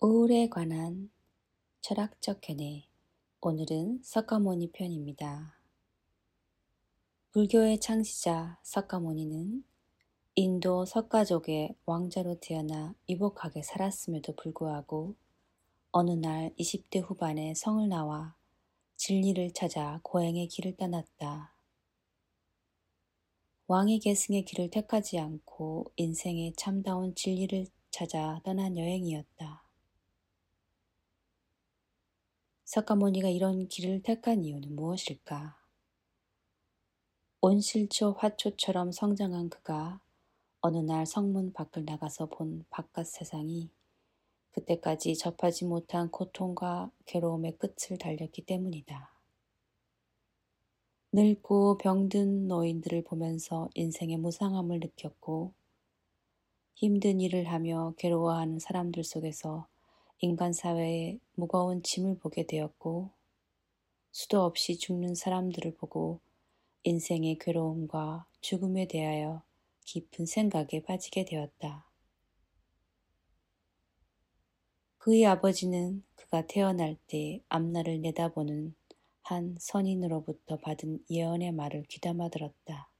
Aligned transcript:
우울에 0.00 0.48
관한 0.48 1.10
철학적 1.80 2.40
견해. 2.40 2.86
오늘은 3.40 4.02
석가모니 4.04 4.70
편입니다. 4.70 5.58
불교의 7.32 7.80
창시자 7.80 8.60
석가모니는 8.62 9.64
인도 10.36 10.84
석가족의 10.84 11.74
왕자로 11.84 12.38
태어나 12.38 12.94
이복하게 13.08 13.62
살았음에도 13.64 14.36
불구하고 14.36 15.16
어느 15.90 16.12
날 16.12 16.54
20대 16.56 17.02
후반에 17.02 17.54
성을 17.54 17.88
나와 17.88 18.36
진리를 18.94 19.50
찾아 19.52 19.98
고행의 20.04 20.46
길을 20.46 20.76
떠났다. 20.76 21.52
왕의 23.66 23.98
계승의 23.98 24.44
길을 24.44 24.70
택하지 24.70 25.18
않고 25.18 25.90
인생의 25.96 26.52
참다운 26.56 27.16
진리를 27.16 27.66
찾아 27.90 28.40
떠난 28.44 28.78
여행이었다. 28.78 29.67
석가모니가 32.68 33.30
이런 33.30 33.66
길을 33.66 34.02
택한 34.02 34.44
이유는 34.44 34.76
무엇일까? 34.76 35.56
온실초 37.40 38.12
화초처럼 38.18 38.92
성장한 38.92 39.48
그가 39.48 40.02
어느 40.60 40.76
날 40.76 41.06
성문 41.06 41.54
밖을 41.54 41.86
나가서 41.86 42.26
본 42.26 42.66
바깥 42.68 43.06
세상이 43.06 43.70
그때까지 44.50 45.16
접하지 45.16 45.64
못한 45.64 46.10
고통과 46.10 46.90
괴로움의 47.06 47.56
끝을 47.56 47.96
달렸기 47.96 48.42
때문이다. 48.42 49.14
늙고 51.12 51.78
병든 51.78 52.48
노인들을 52.48 53.02
보면서 53.04 53.70
인생의 53.76 54.18
무상함을 54.18 54.80
느꼈고 54.80 55.54
힘든 56.74 57.22
일을 57.22 57.50
하며 57.50 57.94
괴로워하는 57.96 58.58
사람들 58.58 59.04
속에서 59.04 59.66
인간 60.20 60.52
사회에 60.52 61.18
무거운 61.34 61.82
짐을 61.82 62.18
보게 62.18 62.44
되었고 62.44 63.10
수도 64.10 64.42
없이 64.42 64.76
죽는 64.76 65.14
사람들을 65.14 65.76
보고 65.76 66.18
인생의 66.82 67.38
괴로움과 67.38 68.26
죽음에 68.40 68.88
대하여 68.88 69.42
깊은 69.84 70.26
생각에 70.26 70.82
빠지게 70.86 71.24
되었다. 71.24 71.86
그의 74.98 75.24
아버지는 75.26 76.02
그가 76.16 76.46
태어날 76.46 76.96
때 77.06 77.40
앞날을 77.48 78.00
내다보는 78.00 78.74
한 79.22 79.56
선인으로부터 79.60 80.56
받은 80.58 81.04
예언의 81.10 81.52
말을 81.52 81.84
귀담아 81.84 82.28
들었다. 82.30 82.90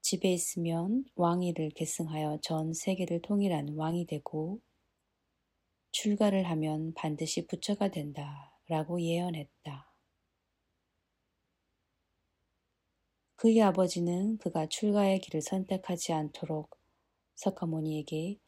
집에 0.00 0.32
있으면 0.32 1.04
왕위를 1.16 1.70
계승하여 1.70 2.38
전 2.40 2.72
세계를 2.72 3.20
통일하는 3.20 3.76
왕이 3.76 4.06
되고 4.06 4.60
출가를 5.92 6.44
하면 6.50 6.92
반드시 6.94 7.46
부처가 7.46 7.88
된다. 7.88 8.52
라고 8.68 9.00
예언했다. 9.00 9.92
그의 13.36 13.60
아버지는 13.60 14.38
그가 14.38 14.66
출가의 14.66 15.20
길을 15.20 15.42
선택하지 15.42 16.12
않도록 16.12 16.78
석가모니에게 17.34 18.38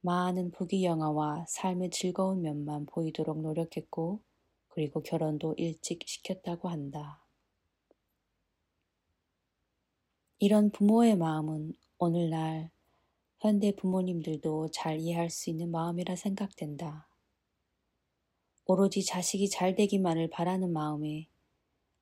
많은 0.00 0.50
부귀영화와 0.52 1.46
삶의 1.48 1.90
즐거운 1.90 2.42
면만 2.42 2.86
보이도록 2.86 3.40
노력했고 3.40 4.22
그리고 4.68 5.02
결혼도 5.02 5.54
일찍 5.56 6.00
시켰다고 6.06 6.68
한다. 6.68 7.24
이런 10.38 10.70
부모의 10.70 11.16
마음은 11.16 11.74
오늘날 11.98 12.70
현대 13.44 13.72
부모님들도 13.76 14.70
잘 14.70 15.00
이해할 15.00 15.28
수 15.28 15.50
있는 15.50 15.70
마음이라 15.70 16.16
생각된다. 16.16 17.06
오로지 18.64 19.04
자식이 19.04 19.50
잘 19.50 19.74
되기만을 19.74 20.30
바라는 20.30 20.72
마음에 20.72 21.28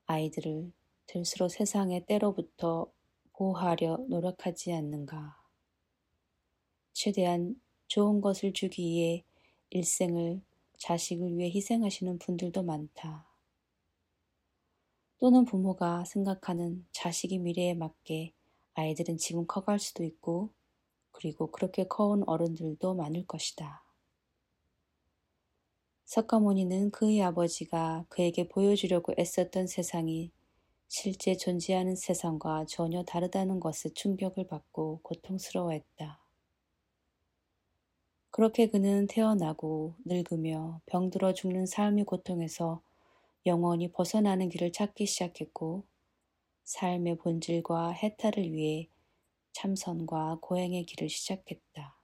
아이들을 0.05 0.71
들수록 1.05 1.51
세상의 1.51 2.05
때로부터 2.05 2.89
보호하려 3.33 4.05
노력하지 4.07 4.71
않는가. 4.71 5.37
최대한 6.93 7.61
좋은 7.87 8.21
것을 8.21 8.53
주기 8.53 8.81
위해 8.83 9.25
일생을 9.71 10.41
자식을 10.77 11.37
위해 11.37 11.49
희생하시는 11.49 12.19
분들도 12.19 12.63
많다. 12.63 13.27
또는 15.17 15.43
부모가 15.43 16.05
생각하는 16.05 16.87
자식의 16.93 17.39
미래에 17.39 17.73
맞게 17.73 18.31
아이들은 18.75 19.17
지금 19.17 19.45
커갈 19.45 19.77
수도 19.77 20.05
있고 20.05 20.53
그리고 21.13 21.49
그렇게 21.51 21.85
커온 21.87 22.23
어른들도 22.27 22.93
많을 22.93 23.25
것이다. 23.25 23.83
석가모니는 26.03 26.91
그의 26.91 27.23
아버지가 27.23 28.05
그에게 28.09 28.49
보여주려고 28.49 29.13
애썼던 29.17 29.67
세상이 29.67 30.31
실제 30.87 31.35
존재하는 31.35 31.95
세상과 31.95 32.65
전혀 32.67 33.03
다르다는 33.03 33.59
것에 33.59 33.89
충격을 33.89 34.45
받고 34.47 34.99
고통스러워했다. 35.01 36.19
그렇게 38.29 38.67
그는 38.67 39.07
태어나고 39.07 39.95
늙으며 40.05 40.81
병들어 40.85 41.33
죽는 41.33 41.65
삶의 41.65 42.05
고통에서 42.05 42.81
영원히 43.45 43.91
벗어나는 43.91 44.49
길을 44.49 44.71
찾기 44.71 45.05
시작했고 45.05 45.83
삶의 46.63 47.17
본질과 47.17 47.91
해탈을 47.91 48.51
위해 48.51 48.87
참선과 49.53 50.39
고행의 50.41 50.85
길을 50.85 51.09
시작했다. 51.09 51.95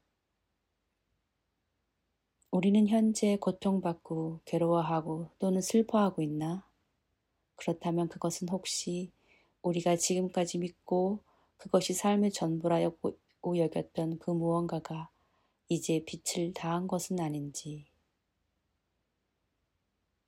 우리는 2.51 2.87
현재 2.87 3.37
고통받고 3.37 4.39
괴로워하고 4.45 5.29
또는 5.37 5.61
슬퍼하고 5.61 6.21
있나? 6.21 6.67
그렇다면 7.55 8.07
그것은 8.07 8.49
혹시 8.49 9.11
우리가 9.61 9.97
지금까지 9.97 10.57
믿고 10.57 11.19
그것이 11.57 11.93
삶의 11.93 12.31
전부라고 12.31 13.57
여겼던 13.57 14.19
그 14.19 14.31
무언가가 14.31 15.09
이제 15.67 16.03
빛을 16.05 16.53
다한 16.53 16.88
것은 16.88 17.19
아닌지. 17.19 17.85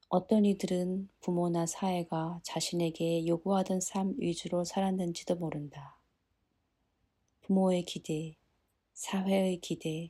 어떤 0.10 0.44
이들은 0.46 1.10
부모나 1.22 1.66
사회가 1.66 2.42
자신에게 2.44 3.26
요구하던 3.26 3.80
삶 3.80 4.14
위주로 4.18 4.66
살았는지도 4.66 5.38
모른다. 5.38 6.01
부모의 7.52 7.84
기대, 7.84 8.38
사회의 8.94 9.60
기대, 9.60 10.10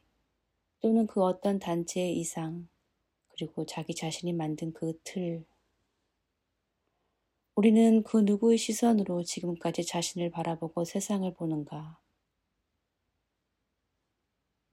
또는 0.79 1.07
그 1.07 1.23
어떤 1.23 1.57
단체의 1.57 2.15
이상, 2.19 2.69
그리고 3.29 3.65
자기 3.65 3.95
자신이 3.95 4.31
만든 4.31 4.71
그 4.73 4.99
틀. 5.03 5.43
우리는 7.55 8.03
그 8.03 8.17
누구의 8.17 8.59
시선으로 8.59 9.23
지금까지 9.23 9.83
자신을 9.87 10.29
바라보고 10.29 10.85
세상을 10.85 11.33
보는가? 11.33 11.99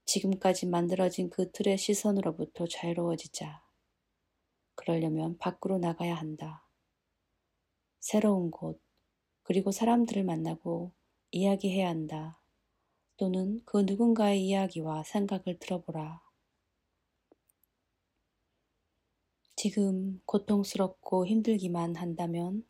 지금까지 0.05 0.67
만들어진 0.67 1.31
그 1.31 1.51
틀의 1.51 1.79
시선으로부터 1.79 2.67
자유로워지자. 2.67 3.63
그러려면 4.75 5.39
밖으로 5.39 5.79
나가야 5.79 6.13
한다. 6.13 6.63
새로운 7.99 8.51
곳, 8.51 8.79
그리고 9.41 9.71
사람들을 9.71 10.23
만나고 10.23 10.91
이야기해야 11.31 11.89
한다. 11.89 12.38
또는 13.19 13.59
그 13.65 13.79
누군가의 13.85 14.47
이야기와 14.47 15.03
생각을 15.03 15.59
들어보라. 15.59 16.21
지금 19.57 20.21
고통스럽고 20.25 21.27
힘들기만 21.27 21.97
한다면 21.97 22.65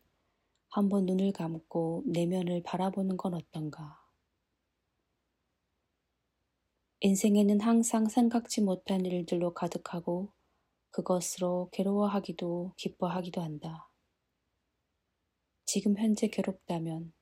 한번 0.68 1.06
눈을 1.06 1.30
감고 1.30 2.02
내면을 2.06 2.64
바라보는 2.64 3.16
건 3.16 3.34
어떤가? 3.34 4.00
인생에는 6.98 7.60
항상 7.60 8.08
생각지 8.08 8.60
못한 8.60 9.06
일들로 9.06 9.54
가득하고 9.54 10.32
그것으로 10.90 11.70
괴로워하기도 11.72 12.74
기뻐하기도 12.76 13.40
한다. 13.40 13.88
지금 15.64 15.96
현재 15.96 16.26
괴롭다면 16.26 17.12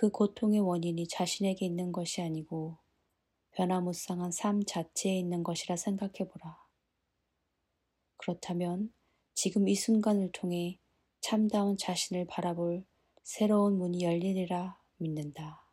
그 0.00 0.10
고통의 0.10 0.60
원인이 0.60 1.08
자신에게 1.08 1.66
있는 1.66 1.90
것이 1.90 2.22
아니고 2.22 2.78
변화무쌍한 3.50 4.30
삶 4.30 4.64
자체에 4.64 5.18
있는 5.18 5.42
것이라 5.42 5.74
생각해보라. 5.74 6.56
그렇다면 8.16 8.94
지금 9.34 9.66
이 9.66 9.74
순간을 9.74 10.30
통해 10.30 10.78
참다운 11.20 11.76
자신을 11.76 12.28
바라볼 12.28 12.84
새로운 13.24 13.76
문이 13.76 14.04
열리리라 14.04 14.80
믿는다. 14.98 15.67